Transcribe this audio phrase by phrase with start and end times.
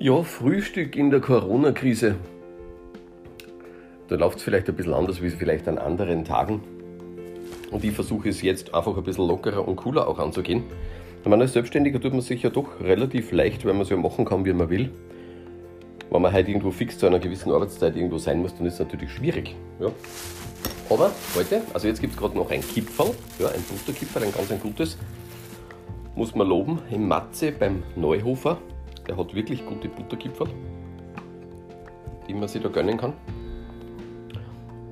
[0.00, 2.14] Ja, Frühstück in der Corona-Krise.
[4.06, 6.60] Da läuft es vielleicht ein bisschen anders wie vielleicht an anderen Tagen.
[7.72, 10.62] Und ich versuche es jetzt einfach ein bisschen lockerer und cooler auch anzugehen.
[11.20, 13.96] Ich meine, als Selbstständiger tut man sich ja doch relativ leicht, weil man es ja
[13.96, 14.92] machen kann, wie man will.
[16.10, 18.78] Wenn man halt irgendwo fix zu einer gewissen Arbeitszeit irgendwo sein muss, dann ist es
[18.78, 19.56] natürlich schwierig.
[19.80, 19.90] Ja.
[20.90, 24.52] Aber heute, also jetzt gibt es gerade noch ein Kipferl, ja, ein Butterkipferl, ein ganz
[24.52, 24.96] ein gutes.
[26.14, 28.58] Muss man loben, im Matze beim Neuhofer.
[29.08, 30.48] Der hat wirklich gute Butterkipferl,
[32.28, 33.14] die man sich da gönnen kann.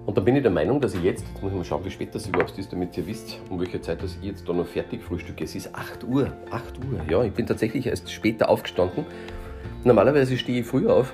[0.06, 1.90] Und dann bin ich der Meinung, dass ich jetzt, jetzt muss ich mal schauen, wie
[1.90, 4.66] spät das überhaupt ist, damit ihr wisst, um welche Zeit dass ich jetzt da noch
[4.66, 5.42] fertig frühstücke.
[5.44, 6.32] Es ist 8 Uhr.
[6.50, 9.04] 8 Uhr, ja, ich bin tatsächlich erst später aufgestanden.
[9.82, 11.12] Normalerweise stehe ich früher auf,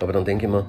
[0.00, 0.66] aber dann denke ich mir,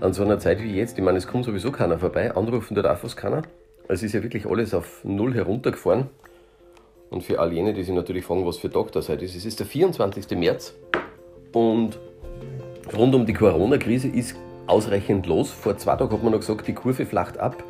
[0.00, 2.86] an so einer Zeit wie jetzt, ich meine, es kommt sowieso keiner vorbei, anrufen tut
[2.86, 3.42] auch fast keiner.
[3.88, 6.08] Es ist ja wirklich alles auf Null heruntergefahren.
[7.10, 9.44] Und für all jene, die sich natürlich fragen, was für Tag das heute ist, es
[9.44, 10.38] ist der 24.
[10.38, 10.74] März
[11.52, 11.98] und
[12.96, 14.36] rund um die Corona-Krise ist
[14.68, 15.50] ausreichend los.
[15.50, 17.64] Vor zwei Tagen hat man noch gesagt, die Kurve flacht ab.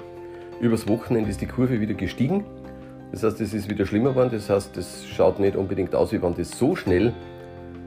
[0.60, 2.44] Übers Wochenende ist die Kurve wieder gestiegen.
[3.12, 4.28] Das heißt, es ist wieder schlimmer geworden.
[4.30, 7.14] Das heißt, es schaut nicht unbedingt aus, wie wenn das so schnell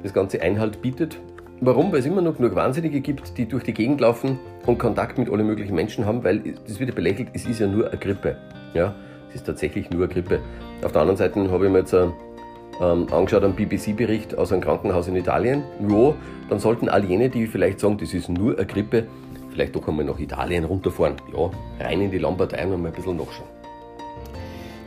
[0.02, 1.20] das Ganze Einhalt bietet.
[1.62, 1.92] Warum?
[1.92, 5.30] Weil es immer noch genug Wahnsinnige gibt, die durch die Gegend laufen und Kontakt mit
[5.30, 8.38] allen möglichen Menschen haben, weil das wird ja belächelt, es ist ja nur eine Grippe.
[8.74, 8.96] Ja,
[9.36, 10.40] ist tatsächlich nur Grippe.
[10.84, 15.08] Auf der anderen Seite habe ich mir jetzt ähm, angeschaut, einen BBC-Bericht aus einem Krankenhaus
[15.08, 15.64] in Italien.
[15.88, 16.14] Ja,
[16.50, 19.08] dann sollten all jene, die vielleicht sagen, das ist nur eine Grippe,
[19.52, 21.16] vielleicht doch einmal nach Italien runterfahren.
[21.36, 21.50] Ja,
[21.86, 23.48] rein in die Lombardei und mal ein bisschen nachschauen.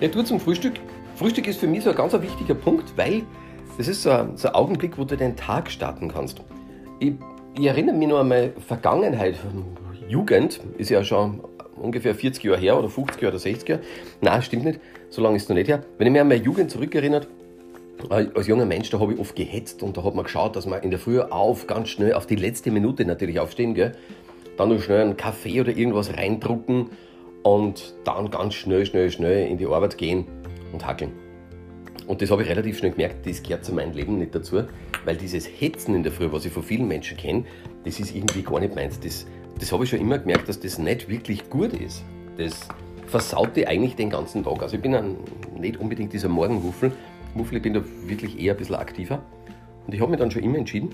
[0.00, 0.74] Retour zum Frühstück.
[1.14, 3.22] Frühstück ist für mich so ein ganz wichtiger Punkt, weil
[3.78, 6.40] das ist so ein, so ein Augenblick, wo du den Tag starten kannst.
[6.98, 7.14] Ich,
[7.58, 9.36] ich erinnere mich noch an meine Vergangenheit.
[10.08, 11.40] Jugend ist ja schon
[11.80, 13.82] ungefähr 40 Jahre her oder 50 Jahre oder 60 Jahre.
[14.20, 14.80] Nein, stimmt nicht.
[15.10, 15.84] So lange ist es noch nicht her.
[15.98, 17.28] Wenn ich mich an meine Jugend zurückerinnert,
[18.10, 20.66] äh, als junger Mensch, da habe ich oft gehetzt und da hat man geschaut, dass
[20.66, 23.92] man in der Früh auf, ganz schnell, auf die letzte Minute natürlich aufstehen, gell?
[24.56, 26.90] dann noch schnell einen Kaffee oder irgendwas reindrucken
[27.42, 30.26] und dann ganz schnell, schnell, schnell in die Arbeit gehen
[30.72, 31.12] und hackeln.
[32.06, 34.62] Und das habe ich relativ schnell gemerkt, das gehört zu meinem Leben nicht dazu,
[35.04, 37.44] weil dieses Hetzen in der Früh, was ich von vielen Menschen kenne,
[37.84, 39.00] das ist irgendwie gar nicht meins.
[39.00, 39.26] Das,
[39.58, 42.04] das habe ich schon immer gemerkt, dass das nicht wirklich gut ist.
[42.36, 42.68] Das
[43.06, 44.62] versaut dir eigentlich den ganzen Tag.
[44.62, 45.16] Also ich bin ein,
[45.58, 46.92] nicht unbedingt dieser Morgenhuffel,
[47.34, 49.22] Muffel, ich bin da wirklich eher ein bisschen aktiver.
[49.86, 50.90] Und ich habe mich dann schon immer entschieden,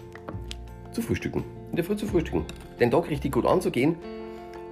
[0.93, 1.45] zu frühstücken.
[1.71, 2.45] In der Früh zu frühstücken.
[2.81, 3.97] Den Tag richtig gut anzugehen,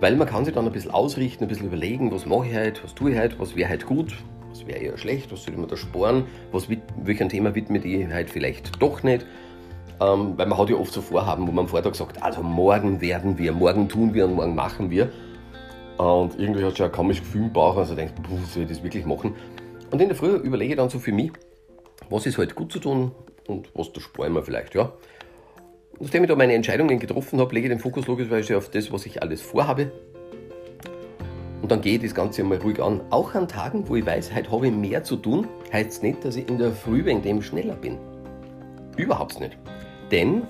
[0.01, 2.83] weil man kann sich dann ein bisschen ausrichten, ein bisschen überlegen, was mache ich heute,
[2.85, 4.17] was tue ich heute, was wäre heute gut,
[4.51, 6.69] was wäre eher schlecht, was sollte man da sparen, was,
[7.03, 9.25] welchem Thema widme ich heute vielleicht doch nicht.
[10.01, 13.01] Ähm, weil man hat ja oft so Vorhaben, wo man am Vortag sagt, also morgen
[13.01, 15.11] werden wir, morgen tun wir und morgen machen wir.
[15.99, 18.15] Und irgendwie hat schon ein komisches Gefühl im Bauch, also denkt,
[18.53, 19.35] soll ich das wirklich machen?
[19.91, 21.33] Und in der Früh überlege ich dann so für mich,
[22.09, 23.13] was ist heute gut zu tun
[23.47, 24.93] und was da sparen wir vielleicht, ja.
[25.99, 29.05] Nachdem ich da meine Entscheidungen getroffen habe, lege ich den Fokus logischerweise auf das, was
[29.05, 29.93] ich alles vorhabe.
[31.61, 33.03] Und dann gehe ich das Ganze einmal ruhig an.
[33.11, 36.25] Auch an Tagen, wo ich weiß, heute habe ich mehr zu tun, heißt es nicht,
[36.25, 37.99] dass ich in der Früh wegen dem schneller bin.
[38.97, 39.59] Überhaupt nicht.
[40.11, 40.43] Denn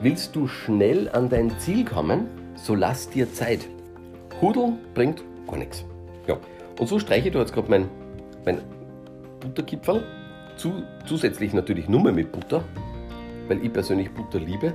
[0.00, 3.68] willst du schnell an dein Ziel kommen, so lass dir Zeit.
[4.40, 5.84] Hudeln bringt gar nichts.
[6.26, 6.38] Ja.
[6.78, 7.88] Und so streiche ich da jetzt gerade mein,
[8.44, 8.60] mein
[9.40, 10.02] Butterkipferl
[10.56, 12.64] zu, zusätzlich natürlich nur mehr mit Butter,
[13.48, 14.72] weil ich persönlich Butter liebe.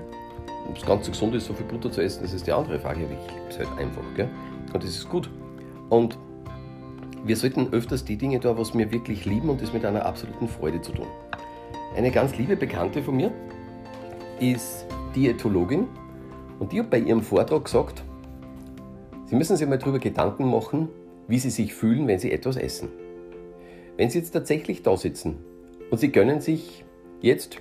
[0.70, 3.06] Ob es ganz gesund ist, so viel Butter zu essen, das ist die andere Frage.
[3.06, 4.04] Aber ich liebe es halt einfach.
[4.16, 4.30] Gell?
[4.74, 5.30] Und das ist gut.
[5.90, 6.18] Und
[7.24, 10.48] wir sollten öfters die Dinge tun, was wir wirklich lieben und das mit einer absoluten
[10.48, 11.08] Freude zu tun.
[11.96, 13.32] Eine ganz liebe Bekannte von mir
[14.40, 15.88] ist Diätologin
[16.60, 18.04] und die hat bei ihrem Vortrag gesagt,
[19.26, 20.88] Sie müssen sich mal darüber Gedanken machen,
[21.28, 22.90] wie Sie sich fühlen, wenn Sie etwas essen.
[23.98, 25.38] Wenn Sie jetzt tatsächlich da sitzen
[25.92, 26.86] und Sie gönnen sich
[27.22, 27.58] jetzt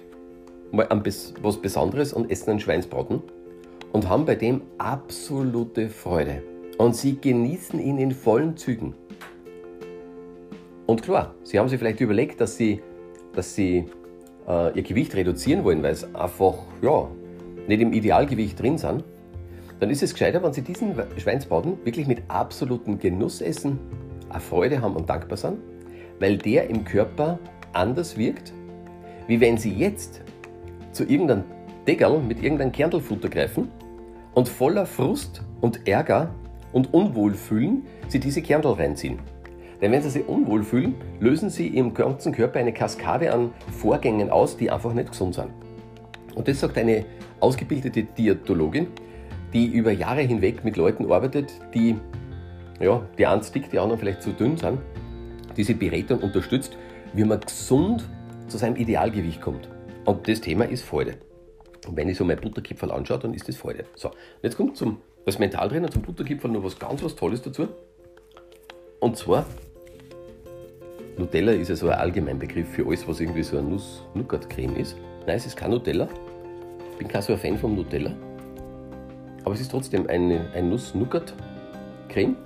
[0.71, 0.89] mal
[1.43, 3.23] was Besonderes und essen einen Schweinsbraten
[3.93, 6.43] und haben bei dem absolute Freude.
[6.79, 8.95] Und Sie genießen ihn in vollen Zügen.
[10.87, 12.83] Und klar, Sie haben sich vielleicht überlegt, dass Sie,
[13.35, 13.87] dass Sie
[14.47, 17.09] äh, Ihr Gewicht reduzieren wollen, weil es einfach ja,
[17.67, 19.05] nicht im Idealgewicht drin sind.
[19.81, 23.79] Dann ist es gescheiter, wenn Sie diesen Schweinsbraten wirklich mit absolutem Genuss essen,
[24.31, 25.59] eine Freude haben und dankbar sind,
[26.19, 27.39] weil der im Körper
[27.73, 28.53] anders wirkt,
[29.27, 30.23] wie wenn Sie jetzt
[30.93, 31.45] zu irgendeinem
[31.87, 33.69] Deckel mit irgendeinem Kerntelfutter greifen
[34.35, 36.31] und voller Frust und Ärger
[36.73, 39.19] und Unwohlfühlen Sie diese Kerntel reinziehen.
[39.81, 44.31] Denn wenn Sie sich unwohl fühlen, lösen Sie im ganzen Körper eine Kaskade an Vorgängen
[44.31, 45.49] aus, die einfach nicht gesund sind.
[46.35, 47.05] Und das sagt eine
[47.41, 48.89] ausgebildete Diätologin,
[49.53, 51.97] die über Jahre hinweg mit Leuten arbeitet, die,
[52.81, 54.79] ja, die einen dick, die anderen vielleicht zu dünn sind,
[55.57, 56.77] diese berät und unterstützt,
[57.15, 58.09] wie man gesund
[58.49, 59.69] zu seinem Idealgewicht kommt.
[60.05, 61.15] Und das Thema ist Freude.
[61.87, 63.85] Und wenn ich so mein Butterkipferl anschaue, dann ist das Freude.
[63.95, 64.11] So,
[64.43, 67.69] jetzt kommt zum, als Mentaltrainer zum Butterkipferl noch was ganz was Tolles dazu.
[69.01, 69.47] Und zwar,
[71.19, 74.97] Nutella ist ja so ein Allgemeinbegriff für alles, was irgendwie so eine Nuss-Nougat-Creme ist.
[75.27, 76.09] Nein, es ist kein Nutella.
[76.93, 78.13] Ich bin kein so ein Fan vom Nutella.
[79.43, 82.37] Aber es ist trotzdem eine, ein Nuss-Nougat-Creme.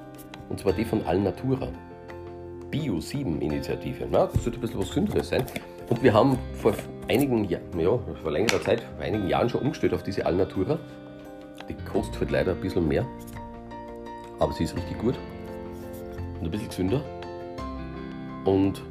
[0.49, 1.69] Und zwar die von Alnatura.
[2.71, 4.07] Bio 7 Initiative.
[4.09, 5.45] Na, das sollte ein bisschen was Gesünderes sein.
[5.89, 6.73] Und wir haben vor
[7.09, 10.79] einigen Jahren, ja, vor längerer Zeit, vor einigen Jahren schon umgestellt auf diese Alnatura.
[11.69, 13.05] Die kostet halt leider ein bisschen mehr.
[14.39, 15.17] Aber sie ist richtig gut.
[16.39, 17.03] Und ein bisschen gesünder.
[18.45, 18.83] Und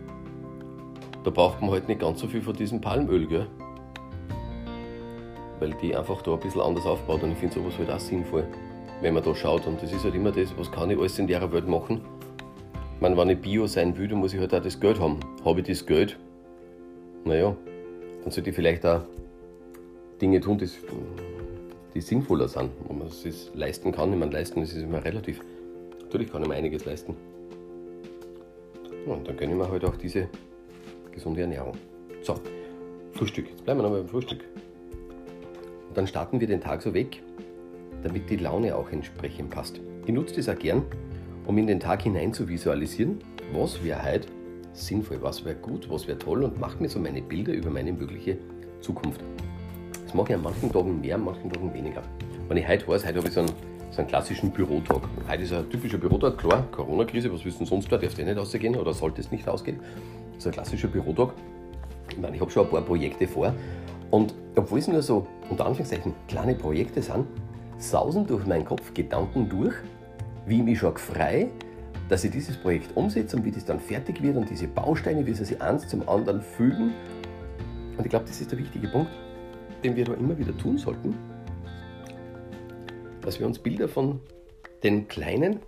[1.23, 3.47] da braucht man halt nicht ganz so viel von diesem Palmöl, gell?
[5.59, 8.47] Weil die einfach da ein bisschen anders aufbaut und ich finde sowas halt auch sinnvoll,
[9.01, 9.67] wenn man da schaut.
[9.67, 12.01] Und das ist halt immer das, was kann ich alles in der Welt machen.
[12.95, 15.19] Ich meine, wenn ich Bio sein will, dann muss ich halt auch das Geld haben.
[15.43, 16.17] Habe ich das Geld?
[17.25, 17.55] Naja,
[18.23, 19.01] dann sollte ich vielleicht auch
[20.21, 20.67] Dinge tun, die,
[21.93, 24.11] die sinnvoller sind, wo man es leisten kann.
[24.11, 25.41] Ich meine, leisten ist immer relativ.
[26.01, 27.15] Natürlich kann ich mir einiges leisten.
[29.05, 30.27] Und dann gönne ich mir halt auch diese
[31.11, 31.75] gesunde Ernährung.
[32.21, 32.35] So,
[33.13, 33.49] Frühstück.
[33.49, 34.43] Jetzt bleiben wir noch mal beim Frühstück.
[35.87, 37.21] Und dann starten wir den Tag so weg,
[38.03, 39.79] damit die Laune auch entsprechend passt.
[40.05, 40.83] Ich nutze das auch gern,
[41.45, 43.19] um in den Tag hinein zu visualisieren,
[43.53, 44.27] was wäre heute
[44.73, 47.91] sinnvoll, was wäre gut, was wäre toll und mache mir so meine Bilder über meine
[47.91, 48.37] mögliche
[48.81, 49.21] Zukunft.
[50.05, 52.03] Das mache ich an manchen Tagen mehr, an manchen Tagen weniger.
[52.47, 53.51] Wenn ich heute weiß, heute habe ich so einen,
[53.99, 55.01] so einen klassischen Bürotag.
[55.29, 58.77] Heute ist ein typischer Bürotag, klar, Corona-Krise, was wissen sonst da, darfst du nicht ausgehen
[58.77, 59.77] oder sollte es nicht ausgehen.
[60.35, 61.33] Das ist ein klassischer Bürotag.
[62.09, 63.53] Ich meine, ich habe schon ein paar Projekte vor
[64.09, 67.25] und obwohl es nur so, unter Anführungszeichen, kleine Projekte sind,
[67.77, 69.75] sausen durch meinen Kopf Gedanken durch,
[70.45, 71.49] wie ich mich schon frei,
[72.07, 75.33] dass ich dieses Projekt umsetze und wie das dann fertig wird und diese Bausteine, wie
[75.33, 76.93] sie sich eins zum anderen fügen.
[77.97, 79.11] Und ich glaube, das ist der wichtige Punkt,
[79.83, 81.13] den wir da immer wieder tun sollten,
[83.21, 84.19] dass wir uns Bilder von
[84.83, 85.59] den kleinen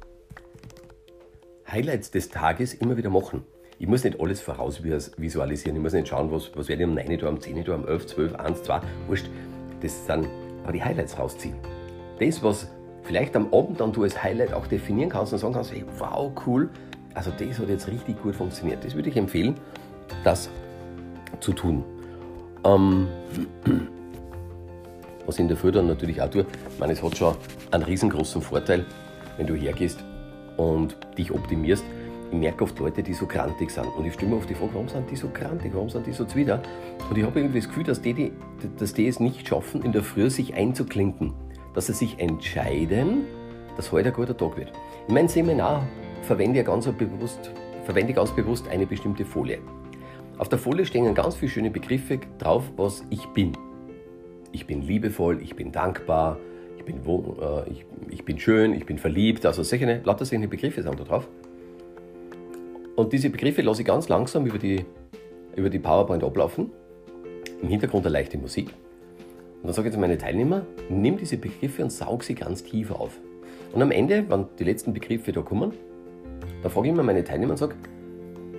[1.69, 3.43] Highlights des Tages immer wieder machen.
[3.79, 7.23] Ich muss nicht alles vorausvisualisieren, ich muss nicht schauen, was, was werde ich um 9
[7.23, 9.29] Uhr, um 10 Uhr, um 11, 12, 1, 2, wurscht.
[9.81, 10.27] Das sind
[10.63, 11.55] aber die Highlights rausziehen.
[12.19, 12.67] Das, was
[13.03, 16.31] vielleicht am Abend dann du als Highlight auch definieren kannst und sagen kannst, hey, wow,
[16.45, 16.69] cool,
[17.13, 18.83] also das hat jetzt richtig gut funktioniert.
[18.85, 19.55] Das würde ich empfehlen,
[20.23, 20.49] das
[21.39, 21.83] zu tun.
[22.63, 23.07] Ähm,
[25.31, 27.33] was in der Früh dann natürlich auch tue, ich meine, es hat schon
[27.71, 28.85] einen riesengroßen Vorteil,
[29.37, 30.03] wenn du hergehst
[30.57, 31.85] und dich optimierst.
[32.33, 33.87] Ich merke oft Leute, die so krantig sind.
[33.97, 36.11] Und ich stelle mir oft die Frage, warum sind die so krantig, warum sind die
[36.11, 36.61] so zwider?
[37.09, 38.33] Und ich habe irgendwie das Gefühl, dass die, die,
[38.77, 41.33] dass die es nicht schaffen, in der Früh sich einzuklinken.
[41.73, 43.23] Dass sie sich entscheiden,
[43.77, 44.73] dass heute ein guter Tag wird.
[45.07, 45.87] In meinem Seminar
[46.23, 47.51] verwende ich ganz bewusst,
[47.85, 49.59] verwende ganz bewusst eine bestimmte Folie.
[50.37, 53.53] Auf der Folie stehen ganz viele schöne Begriffe drauf, was ich bin.
[54.51, 56.37] Ich bin liebevoll, ich bin dankbar,
[56.77, 60.81] ich bin, äh, ich, ich bin schön, ich bin verliebt, also solche, lauter solche Begriffe
[60.81, 61.27] sind da drauf.
[62.95, 64.85] Und diese Begriffe lasse ich ganz langsam über die,
[65.55, 66.71] über die PowerPoint ablaufen.
[67.61, 68.67] Im Hintergrund eine leichte Musik.
[69.61, 72.91] Und dann sage ich zu meinen Teilnehmern, nimm diese Begriffe und saug sie ganz tief
[72.91, 73.19] auf.
[73.73, 75.71] Und am Ende, wenn die letzten Begriffe da kommen,
[76.61, 77.75] dann frage ich immer meine Teilnehmer und sage,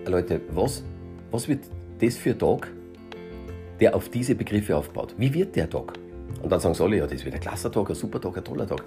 [0.06, 0.84] Leute, was,
[1.30, 1.60] was wird
[2.00, 2.72] das für ein Tag,
[3.81, 5.14] der auf diese Begriffe aufbaut?
[5.19, 5.99] Wie wird der Tag?
[6.43, 8.45] Und dann sagen sie alle, ja, das wird ein klasse Tag, ein super Tag, ein
[8.45, 8.85] toller Tag.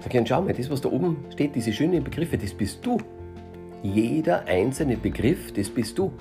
[0.00, 2.98] Sag ich, schau mal, das, was da oben steht, diese schönen Begriffe, das bist du.
[3.82, 6.12] Jeder einzelne Begriff, das bist du.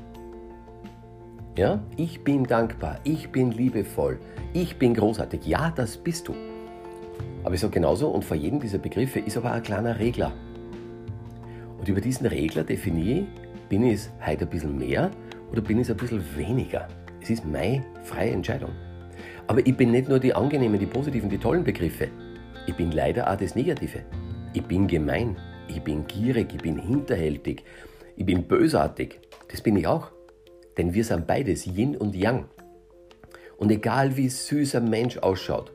[1.57, 1.81] Ja?
[1.97, 4.19] Ich bin dankbar, ich bin liebevoll,
[4.53, 5.45] ich bin großartig.
[5.45, 6.35] Ja, das bist du.
[7.43, 10.31] Aber ich sage genauso, und vor jedem dieser Begriffe ist aber ein kleiner Regler.
[11.77, 13.25] Und über diesen Regler definiere ich,
[13.69, 15.11] bin ich es heute ein bisschen mehr
[15.51, 16.87] oder bin ich es ein bisschen weniger.
[17.29, 18.71] Es ist meine freie Entscheidung.
[19.45, 22.07] Aber ich bin nicht nur die angenehmen, die positiven, die tollen Begriffe.
[22.65, 23.99] Ich bin leider auch das Negative.
[24.53, 27.63] Ich bin gemein, ich bin gierig, ich bin hinterhältig,
[28.15, 29.19] ich bin bösartig.
[29.47, 30.07] Das bin ich auch.
[30.75, 32.45] Denn wir sind beides Yin und Yang.
[33.57, 35.71] Und egal wie süß ein Mensch ausschaut,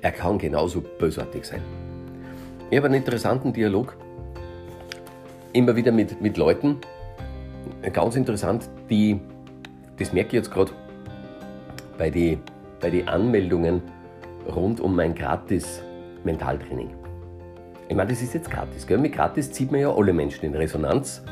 [0.00, 1.62] er kann genauso bösartig sein.
[2.70, 3.96] Ich habe einen interessanten Dialog
[5.54, 6.78] immer wieder mit, mit Leuten,
[7.92, 9.20] ganz interessant, die,
[10.02, 10.72] das merke ich jetzt gerade
[11.98, 12.40] bei den
[12.80, 13.80] bei die Anmeldungen
[14.54, 15.82] rund um mein gratis
[16.24, 16.90] Mentaltraining.
[17.88, 18.86] Ich meine, das ist jetzt gratis.
[18.86, 18.98] Gell?
[18.98, 21.22] Mit gratis zieht man ja alle Menschen in Resonanz.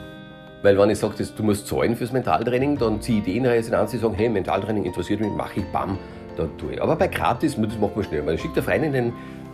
[0.63, 3.93] Weil wenn ich sage, du musst zahlen fürs Mentaltraining, dann ziehe ich die in Resonanz,
[3.93, 5.99] die sagen, hey, Mentaltraining interessiert mich, mache ich, bam,
[6.37, 6.83] da tue ich.
[6.83, 8.23] Aber bei gratis, das macht man schnell.
[8.23, 9.13] Man schickt der Freundin den,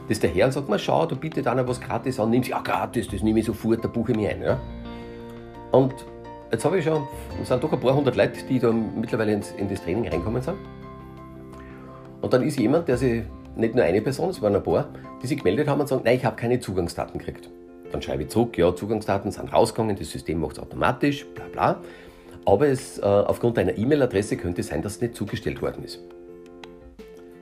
[0.08, 2.60] das daher und sagt, mal schau, du bietest einer was gratis an, nimm sie, ja
[2.60, 4.42] gratis, das nehme ich sofort, da buche ich mich ein.
[4.42, 4.60] Ja?
[5.70, 5.94] Und
[6.50, 7.06] jetzt habe ich schon,
[7.40, 10.42] es sind doch ein paar hundert Leute, die da mittlerweile ins, in das Training reinkommen
[10.42, 10.56] sind.
[12.20, 13.22] Und dann ist jemand, der sich,
[13.56, 14.88] nicht nur eine Person, es waren ein paar,
[15.22, 17.48] die sich gemeldet haben und sagen, nein, ich habe keine Zugangsdaten gekriegt.
[17.92, 21.80] Dann schreibe ich zurück, ja, Zugangsdaten sind rausgegangen, das System macht es automatisch, bla bla.
[22.44, 26.00] Aber es, äh, aufgrund deiner E-Mail-Adresse könnte es sein, dass es nicht zugestellt worden ist.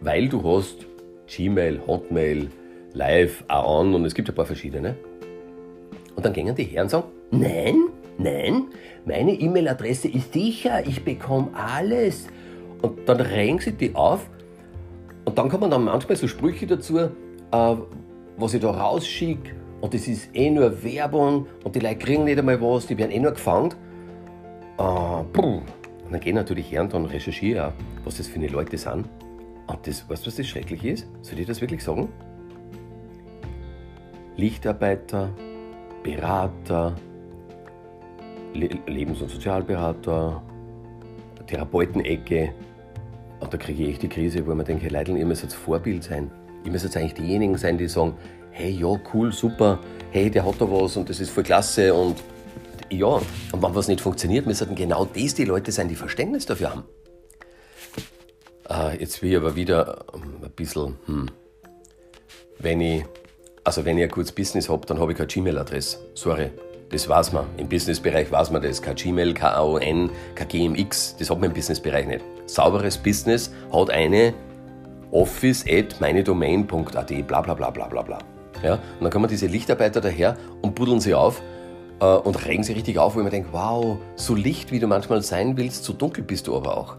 [0.01, 0.87] Weil du hast
[1.27, 2.51] Gmail, Hotmail,
[2.93, 4.95] Live, Aon und es gibt ein paar verschiedene.
[6.15, 7.77] Und dann gehen die Herren und sagen, nein,
[8.19, 8.65] nein,
[9.05, 12.27] meine E-Mail-Adresse ist sicher, ich bekomme alles.
[12.83, 14.29] Und dann regen sie die auf
[15.25, 17.09] und dann kommen dann manchmal so Sprüche dazu, äh,
[18.37, 22.39] was ich da rausschicke und das ist eh nur Werbung und die Leute kriegen nicht
[22.39, 23.75] einmal was, die werden eh nur gefangen.
[24.79, 28.77] Äh, und dann gehen natürlich her und dann recherchiere ich was das für eine Leute
[28.77, 29.09] sind.
[29.67, 31.09] Und das, weißt du, was das schrecklich ist?
[31.23, 32.09] Soll ich das wirklich sagen?
[34.37, 35.31] Lichtarbeiter,
[36.03, 36.95] Berater,
[38.55, 40.43] Lebens- und Sozialberater,
[41.47, 42.53] Therapeutenecke.
[43.41, 45.55] Und da kriege ich echt die Krise, wo man denkt, hey Leute, ihr müsst jetzt
[45.55, 46.31] Vorbild sein.
[46.65, 48.15] Ihr müsst jetzt eigentlich diejenigen sein, die sagen,
[48.51, 49.81] hey, ja, cool, super,
[50.13, 52.23] hey, der hat da was und das ist voll klasse und
[52.91, 56.71] ja, und wenn was nicht funktioniert, müssen genau das die Leute sein, die Verständnis dafür
[56.71, 56.85] haben.
[58.69, 61.31] Äh, jetzt will ich aber wieder ähm, ein bisschen, hm,
[62.59, 63.05] wenn ich,
[63.65, 65.99] also wenn ich ein gutes Business habe, dann habe ich keine Gmail-Adresse.
[66.15, 66.51] Sorry,
[66.95, 67.47] das weiß man.
[67.57, 68.81] Im Businessbereich weiß man das.
[68.81, 72.25] Kein Gmail, kein AON, kein GMX, das hat man im Businessbereich nicht.
[72.47, 74.33] Sauberes Business hat eine
[75.11, 78.19] office at meinedomain.at, bla bla bla bla bla bla.
[78.63, 78.75] Ja?
[78.75, 81.43] Und dann kommen diese Lichtarbeiter daher und buddeln sie auf
[82.01, 84.87] äh, und regen sie richtig auf, wo ich mir denke, wow, so licht wie du
[84.87, 86.97] manchmal sein willst, so dunkel bist du aber auch.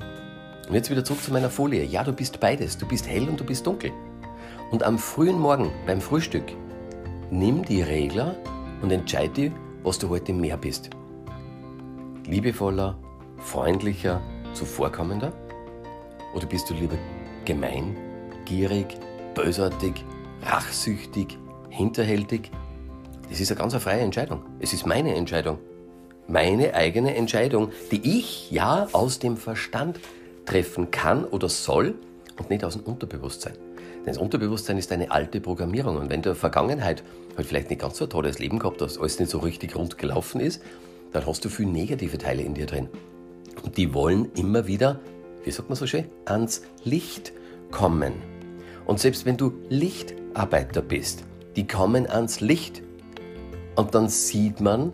[0.67, 1.85] Und jetzt wieder zurück zu meiner Folie.
[1.85, 2.77] Ja, du bist beides.
[2.77, 3.91] Du bist hell und du bist dunkel.
[4.71, 6.45] Und am frühen Morgen beim Frühstück
[7.29, 8.35] nimm die Regler
[8.81, 9.51] und entscheide,
[9.85, 10.89] was du heute mehr bist.
[12.25, 12.97] Liebevoller,
[13.37, 14.19] freundlicher,
[14.53, 15.31] zuvorkommender?
[16.33, 16.97] Oder bist du lieber
[17.45, 17.95] gemein,
[18.45, 18.97] gierig,
[19.35, 20.03] bösartig,
[20.41, 21.37] rachsüchtig,
[21.69, 22.51] hinterhältig?
[23.29, 24.41] Das ist eine ganz freie Entscheidung.
[24.59, 25.59] Es ist meine Entscheidung.
[26.27, 29.99] Meine eigene Entscheidung, die ich ja aus dem Verstand
[30.45, 31.93] treffen kann oder soll
[32.39, 33.64] und nicht aus dem Unterbewusstsein.
[34.05, 37.03] Das Unterbewusstsein ist eine alte Programmierung und wenn du in der Vergangenheit
[37.35, 39.97] halt vielleicht nicht ganz so ein tolles Leben gehabt hast, alles nicht so richtig rund
[39.97, 40.61] gelaufen ist,
[41.11, 42.89] dann hast du viel negative Teile in dir drin.
[43.63, 44.99] Und die wollen immer wieder,
[45.43, 47.33] wie sagt man so schön, ans Licht
[47.71, 48.13] kommen.
[48.85, 51.23] Und selbst wenn du Lichtarbeiter bist,
[51.55, 52.83] die kommen ans Licht.
[53.75, 54.93] Und dann sieht man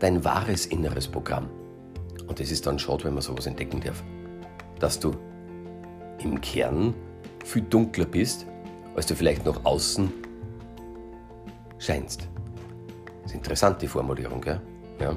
[0.00, 1.48] dein wahres inneres Programm.
[2.26, 4.02] Und das ist dann schade, wenn man sowas entdecken darf
[4.80, 5.14] dass du
[6.18, 6.94] im Kern
[7.44, 8.46] viel dunkler bist,
[8.94, 10.12] als du vielleicht nach außen
[11.78, 12.28] scheinst.
[13.22, 14.60] Das ist interessant, die Formulierung, gell?
[15.00, 15.16] Ja.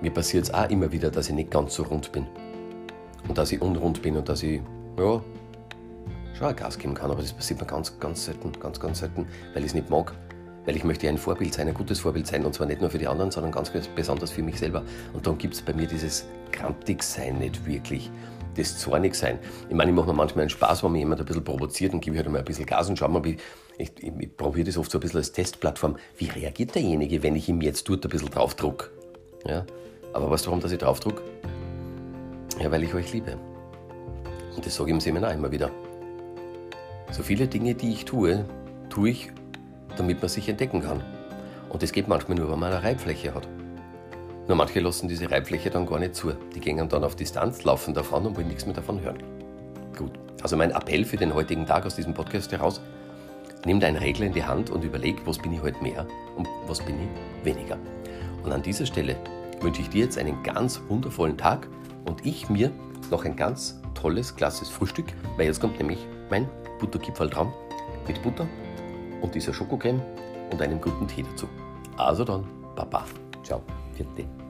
[0.00, 2.26] Mir passiert es auch immer wieder, dass ich nicht ganz so rund bin.
[3.28, 4.62] Und dass ich unrund bin und dass ich,
[4.98, 5.20] ja,
[6.34, 7.10] schon ein Gas geben kann.
[7.10, 10.14] Aber das passiert mir ganz, ganz selten, ganz, ganz selten, weil ich es nicht mag
[10.64, 12.98] weil ich möchte ein Vorbild sein, ein gutes Vorbild sein und zwar nicht nur für
[12.98, 14.82] die anderen, sondern ganz besonders für mich selber.
[15.12, 18.10] Und darum gibt es bei mir dieses Grantigsein nicht wirklich,
[18.60, 19.38] das Zornigsein.
[19.68, 22.00] Ich meine, ich mache mir manchmal einen Spaß, wenn mich jemand ein bisschen provoziert und
[22.00, 23.36] gebe halt mal ein bisschen Gas und schau mal, wie,
[23.78, 25.96] ich, ich, ich probiere das oft so ein bisschen als Testplattform.
[26.16, 28.90] Wie reagiert derjenige, wenn ich ihm jetzt dort ein bisschen draufdruck?
[29.46, 29.64] Ja?
[30.12, 31.22] Aber weißt du, warum dass ich draufdruck?
[32.60, 33.38] Ja, weil ich euch liebe.
[34.54, 35.70] Und das sage ich im Seminar immer wieder.
[37.10, 38.44] So viele Dinge, die ich tue,
[38.88, 39.30] tue ich,
[39.96, 41.02] damit man sich entdecken kann.
[41.68, 43.48] Und das geht manchmal nur, wenn man eine Reibfläche hat.
[44.50, 46.32] Nur manche lassen diese Reibfläche dann gar nicht zu.
[46.56, 49.22] Die gehen dann auf Distanz, laufen davon und wollen nichts mehr davon hören.
[49.96, 50.10] Gut,
[50.42, 52.80] also mein Appell für den heutigen Tag aus diesem Podcast heraus,
[53.64, 56.04] nimm deinen Regler in die Hand und überleg, was bin ich heute mehr
[56.36, 57.78] und was bin ich weniger.
[58.42, 59.14] Und an dieser Stelle
[59.60, 61.68] wünsche ich dir jetzt einen ganz wundervollen Tag
[62.04, 62.72] und ich mir
[63.08, 66.48] noch ein ganz tolles, klasses Frühstück, weil jetzt kommt nämlich mein
[66.80, 67.52] Butterkipferltraum
[68.08, 68.48] mit Butter
[69.20, 70.02] und dieser Schokocreme
[70.50, 71.48] und einem guten Tee dazu.
[71.96, 73.04] Also dann, Baba.
[73.44, 73.62] Ciao.
[74.00, 74.49] gente.